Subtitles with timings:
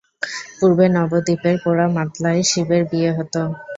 [0.57, 3.35] পূর্বে নবদ্বীপের পোড়ামাতলায় শিবের বিয়ে হত।